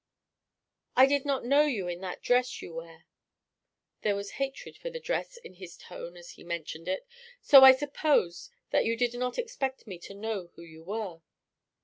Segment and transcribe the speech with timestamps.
[0.95, 3.05] "I did not know you in that dress you wear"
[4.01, 7.05] there was hatred for the dress in his tone as he mentioned it
[7.39, 11.21] "so I supposed that you did not expect me to know who you were."